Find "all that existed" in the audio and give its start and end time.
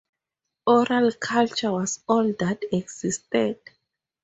2.07-3.59